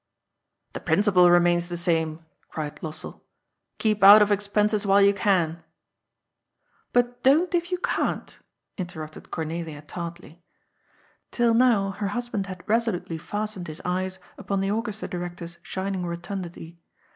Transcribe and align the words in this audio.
"The 0.73 0.79
principle 0.79 1.29
remains 1.29 1.67
the 1.67 1.77
same," 1.77 2.25
cried 2.49 2.77
Lossell." 2.81 3.21
Keep 3.83 4.03
out 4.03 4.23
of 4.23 4.31
expenses 4.31 4.83
while 4.83 4.99
you 4.99 5.13
can."" 5.13 5.63
But 6.91 7.21
don't, 7.21 7.53
if 7.53 7.69
you 7.71 7.77
can't," 7.77 8.39
interrupted 8.79 9.29
Cornelia 9.29 9.83
tartly. 9.83 10.41
Till 11.29 11.53
now 11.53 11.91
her 11.91 12.07
husband 12.07 12.47
had 12.47 12.67
resolutely 12.67 13.19
fastened 13.19 13.67
his 13.67 13.79
eyes 13.85 14.17
upon 14.39 14.59
the 14.61 14.71
orchestra 14.71 15.07
director's 15.07 15.59
shining 15.61 16.03
rotundity. 16.03 16.79